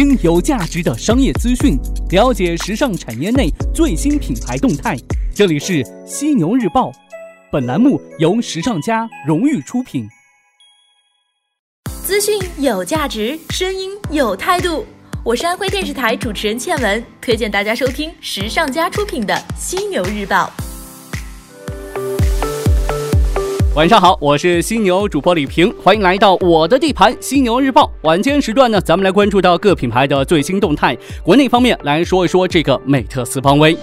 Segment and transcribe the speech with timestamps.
[0.00, 4.96] 听有价值的商业资讯，了解时尚产业内最新品牌动态。
[5.34, 6.90] 这里是犀牛日报，
[7.52, 10.08] 本栏目由时尚家荣誉出品。
[12.02, 14.86] 资讯有价值，声音有态度。
[15.22, 20.50] 我是安徽电视台主持人倩文，推荐大家收听时尚家出品的犀牛日报。
[23.76, 27.88] 晚上好，我是犀牛主播李平，欢迎来到我的地盘犀牛日报。
[28.02, 30.98] 晚间时段呢，咱们来关注到各品牌的最新动态。
[31.22, 33.76] 国内方面来说一说这个美特斯邦威。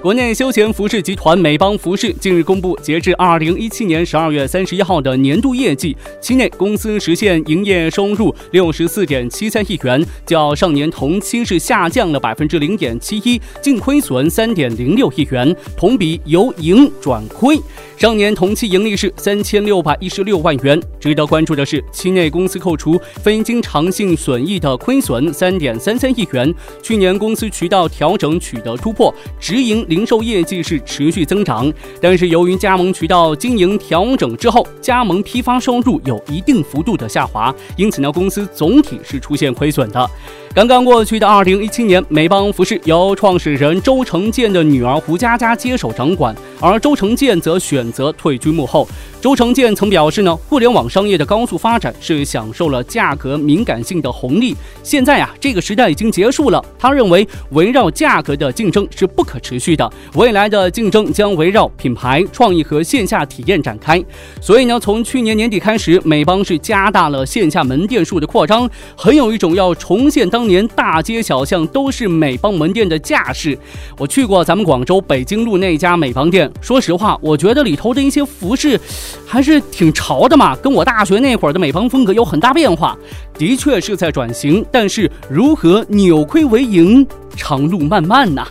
[0.00, 17.58] 国内休闲服饰集团美邦服饰近日公布，截至二零一七年十二月三十一号的年度业绩，期内公司实现营业收入六十四点七三亿元，较上年同期是下降了百分之零点七一，净亏损三点零六亿元，同比由盈转亏。
[17.96, 20.80] 上年同期盈利是三千六百一十六万元。
[21.00, 26.54] 值得关注的是，期内公司扣除非经常性损益的亏损三点三三亿元。
[26.80, 40.08] 去年公司渠道调整取得突破，直营零售业绩是持续增长，但是由于加盟渠道经营调整之后，加盟批发收入有一定幅度的下滑，因此呢，公司总体是出现亏损的。
[40.54, 48.88] 刚刚过去的二零一七年，美邦服饰由创始人周成建的女儿胡佳佳接手掌管，而周成建则选择退居幕后。
[49.20, 56.64] 周成建曾表示呢，互联网商业的高速发展是享受了价格敏感性的红利，现在啊，这个时代已经结束了。
[56.78, 64.00] 他认为围绕价格的竞争是不可持续的，未来的竞争将围绕品牌创意和线下体验展开。
[64.40, 73.58] 所以呢，从去年年底开始，美邦是加大了线下门店数的扩张，很有一种要重现当年大街小巷都是美邦门店的架势。
[73.98, 78.78] 我去过咱们广州北京路那家美邦店，说实话，我觉得里头的一些服饰。
[79.26, 82.96] 还是挺潮的嘛，跟我大学那会儿的美邦风格有很大变化，
[83.36, 88.46] 的确是在转型，但是如何扭亏为盈，长路漫漫呐。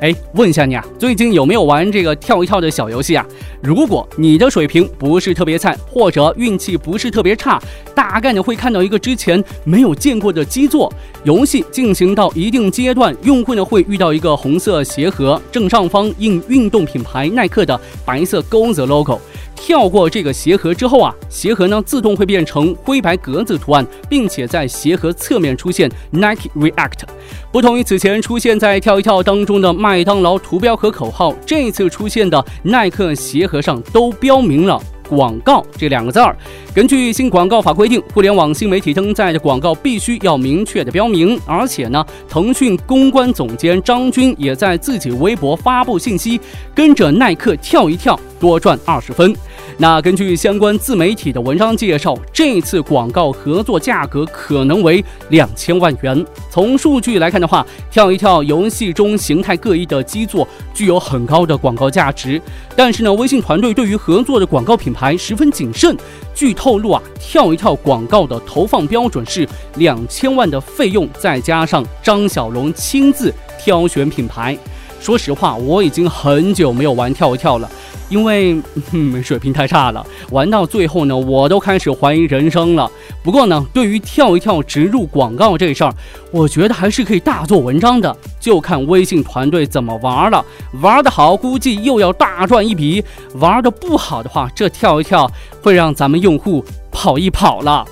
[0.00, 3.26] 哎，问一下你啊，最近有没有玩这个跳一跳的小游戏啊？
[3.62, 7.60] 如果你的水平不是特别菜，或者运气不是特别差，
[7.94, 10.92] 大概呢会看到一个之前没有见过的基座。
[11.24, 19.20] 游戏进行到一定阶段，用户呢会遇到一个红色鞋盒，正上方印运动品牌耐克的白色钩子 logo。
[19.56, 27.08] 跳过这个鞋盒之后啊，鞋盒呢自动会变成灰白格子图案，并且在鞋盒侧面出现 Nike React。
[27.50, 34.80] 不同于此前出现在跳一跳当中的麦当劳图标和口号，这次出现的耐克鞋盒上都标明了。
[35.08, 36.36] 广告这两个字儿，
[36.76, 41.40] 根据新广告法规定，互联网新媒体登载的广告必须要明确的标明。
[41.46, 46.38] 而且呢，腾讯公关总监张军也在自己微博发布信息，
[46.74, 49.34] 跟着耐克跳一跳，多赚二十分。
[49.78, 56.22] 那根据相关自媒体的文章介绍，这次广告合作价格可能为两千万元。
[56.50, 62.40] 从数据来看的话，跳一跳游戏中形态各异的基座具有很高的广告价值。
[62.76, 65.96] 但是呢，微信团队对于合作的广告品牌十分谨慎。
[66.36, 74.56] 据透露啊，跳一跳广告的投放标准是两千万的费用，再加上张小龙亲自挑选品牌。
[75.00, 77.70] 说实话，我已经很久没有玩跳一跳了。
[78.08, 78.60] 因为
[79.22, 82.90] 水平太差了，玩到最后呢，我都开始怀疑人生了。
[83.22, 85.94] 不过呢，对于跳一跳植入广告这事儿，
[86.30, 90.44] 我觉得还是可以大做文章的，就看微信团队怎么玩了。
[90.80, 93.02] 玩得好，估计又要大赚一笔；
[93.34, 95.30] 玩得不好的话，这跳一跳
[95.60, 97.84] 会让咱们用户跑一跑了。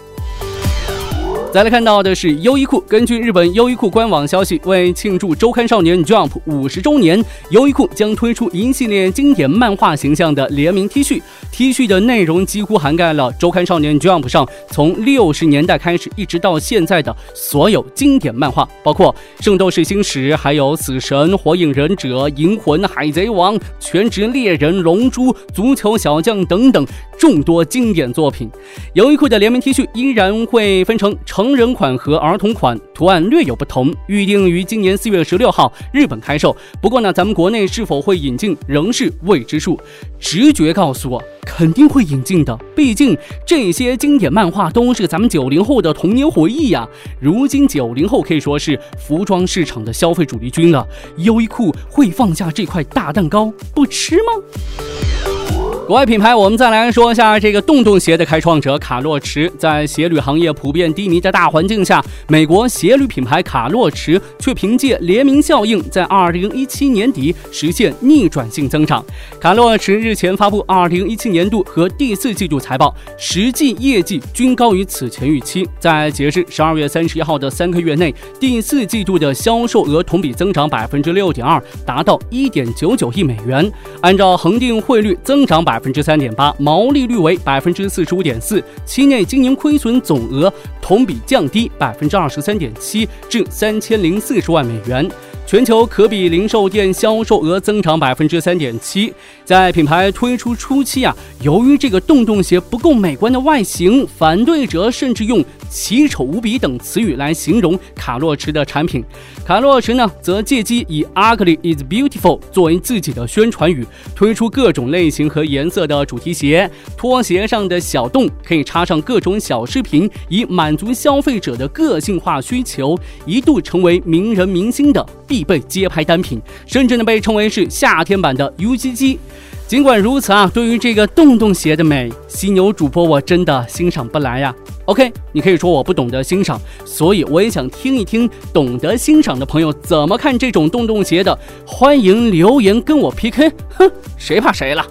[1.55, 2.81] 再来看到的是优衣库。
[2.81, 11.23] 根据日本优衣库官网消息，为庆祝周刊少年 Jump 五十周年，优衣库将推出一系列经典漫画形象的联名 T 恤。
[11.53, 26.85] T 恤的内容几乎涵盖了周刊少年 Jump 上从六十年代开始一直到现在的所有经典漫画，包括《圣斗士星矢》、还有《死神》、《火影忍者》、《银魂》、《海贼王》、《全职猎人》、《龙珠》、《足球小将》等等
[27.17, 28.51] 众多经典作品。
[28.95, 31.44] 优衣库的联名 T 恤依然会分成成。
[31.45, 36.57] 成人款和儿童款图案略有不同，预定于今年四月十六号日本开售。
[36.81, 39.79] 不过呢，咱们国内是否会引进仍是未知数。
[40.19, 43.15] 直觉告诉我，肯定会引进的，毕竟
[43.47, 46.89] 这些经典漫画都是咱们九零后的童年回忆呀。
[47.21, 50.87] 如今九零后可以说是服装市场的消费主力军了，
[51.19, 55.44] 优衣库会放下这块大蛋糕不吃吗？
[55.87, 59.53] 国外品牌，我们再来说一下这个洞洞鞋的开创者卡洛驰。
[59.59, 69.05] 在鞋履行业普遍低迷的大环境下，美国鞋履品牌卡洛驰却凭借联名效应，在2017年底实现逆转性增长。
[69.39, 75.69] 卡洛驰日前发布2017年度和第四季度财报，实际业绩均高于此前预期。
[75.79, 83.71] 在截至12月31号的三个月内，第四季度的销售额同比增长百分之六点二，达到1.99亿美元。
[84.01, 85.74] 按照恒定汇率，增长百。
[85.75, 95.11] 百分之三点八，毛利率为百分之四十五点四，期内经营亏损总额同比降低百分之二十三点七，至三千零四十万美元。
[95.55, 99.15] 全球可比零售店销售额增长百分之三点七。
[99.45, 109.05] 在品牌推出初期啊，由于这个洞洞鞋不够美观的外形，反对者甚至用奇丑无比等词语来形容卡洛驰的产品。
[109.47, 116.69] 卡洛驰呢，则借机以 “ugly is beautiful” 作为自己的宣传语，推出各种类型和颜色的主题鞋。
[116.97, 125.07] 拖鞋上的小洞可以插上各种小饰品，以满足消费者的个性化需求，一度成为名人明星的。
[125.29, 129.19] 必被街拍单品，甚至呢被称为是夏天版的 UGG。
[129.67, 134.55] 尽管如此啊，对于这个洞洞鞋的美，犀牛主播我真的欣赏不来呀。
[134.85, 141.37] OK，你可以说我不懂得欣赏，所以我也想听一听懂得欣赏的朋友怎么看这种洞洞鞋的。
[141.67, 144.87] 欢迎留言跟我 PK，哼，谁怕谁了。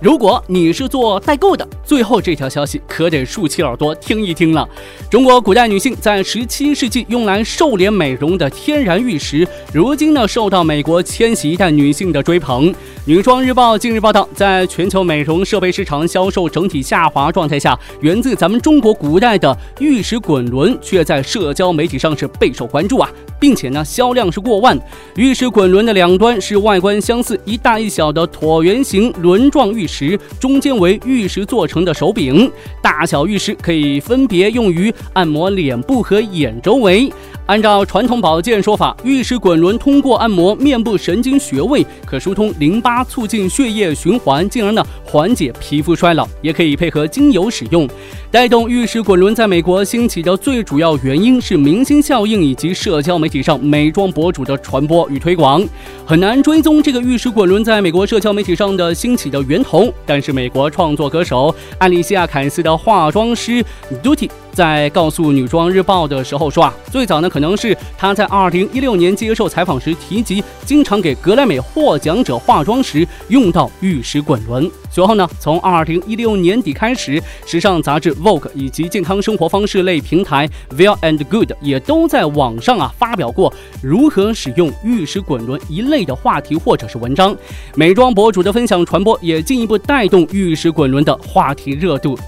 [0.00, 4.68] 如果你是做代购的，最后这条消息可得竖起耳朵听一听了。
[5.10, 12.72] 中国古代女性在十七世纪用来瘦脸美容的天然玉石，如今呢受到美国千禧一代女性的追捧。
[13.06, 24.78] 女装日报近日报道，在全球美容设备市场销售整体下滑状态下，源自咱们中国古代的玉石滚轮却在社交媒体上是备受关注啊，并且呢销量是过万。
[25.16, 29.88] 玉石滚轮的两端是外观相似、一大一小的椭圆形轮状玉。
[29.88, 32.52] 石中间为玉石做成的手柄，
[32.82, 37.10] 大小玉石可以分别用于按摩脸部和眼周围。
[37.46, 46.28] 按照传统保健说法，玉石滚轮通过按摩面部神经穴位，可疏通淋巴，促进血液循环，进而呢缓解皮肤衰老。
[46.42, 47.88] 也可以配合精油使用。
[48.30, 55.62] 带动玉石滚轮在美国兴起的最主要原因是明星效应以及社交媒媒体上美妆博主的传播与推广。
[56.06, 63.62] 很难追踪这个玉石滚轮在美国社交媒体上的兴起的源头，但是美国创作歌手艾丽西亚·凯斯的化妆师
[64.02, 64.30] Duty。
[64.52, 74.70] 在告诉《女装日报》的时候说啊，最早呢可能是她在2016年接受采访时提及，经常给格莱美获奖者化妆时用到玉石滚轮。
[74.90, 83.52] 随后呢，从2016年底开始，时尚杂志 Vogue 以及健康生活方式类平台 Well and Good 也都在网上啊发表过
[83.82, 87.36] 如何使用玉石滚轮一类的话题或者是文章。
[87.76, 92.18] 美妆博主的分享传播也进一步带动玉石滚轮的话题热度。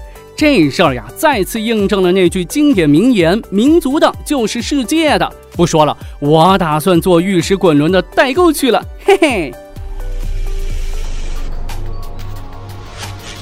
[0.41, 9.53] 这事儿呀，再次印证了那句经典名言：“民族的就是世界的。”不说了，我打算做玉石滚轮的代购去了，嘿嘿。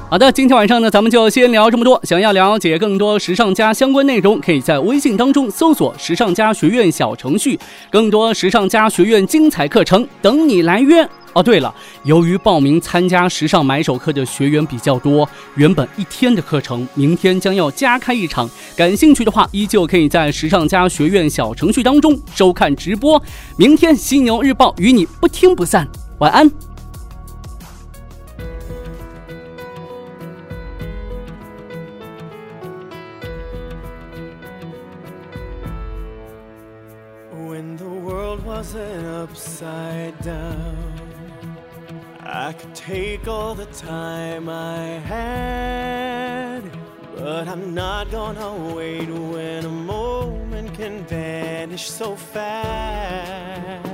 [0.09, 2.01] 好的，今天晚上呢，咱们就先聊这么多。
[2.03, 7.59] 想要了解更多时尚家相关内容，可以在微信当中搜索“时尚家学院”小程序，
[7.91, 11.07] 更多时尚家学院精彩课程等你来约。
[11.33, 11.71] 哦，对了，
[12.05, 18.49] 由于报名参加时尚买手课的学员比较多，原本一天的课程，明天将要加开一场。
[18.75, 23.21] 感兴趣的话，依旧可以在时尚家学院小程序当中收看直播。
[23.57, 26.49] 明天犀牛日报与你不听不散，晚安。
[42.21, 46.61] I could take all the time I had,
[47.15, 53.89] but I'm not gonna wait when a moment can vanish so fast.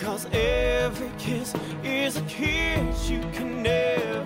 [0.00, 4.23] Cause every kiss is a kiss you can never